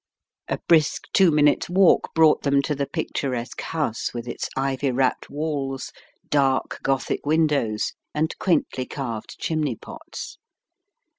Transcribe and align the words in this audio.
A 0.47 0.57
brisk 0.67 1.03
two 1.13 1.29
minutes' 1.29 1.69
walk 1.69 2.11
brought 2.15 2.41
them 2.41 2.63
to 2.63 2.73
the 2.73 2.87
picturesque 2.87 3.61
house 3.61 4.15
with 4.15 4.27
its 4.27 4.49
ivy 4.57 4.89
wrapped 4.89 5.29
walls, 5.29 5.91
dark 6.27 6.79
Gothic 6.81 7.23
windows, 7.23 7.93
and 8.11 8.35
quaintly 8.39 8.87
carved 8.87 9.37
chimney 9.39 9.75
pots. 9.75 10.39